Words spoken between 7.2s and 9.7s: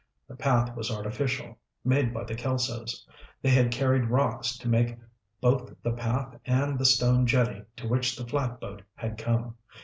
jetty to which the flatboat had come.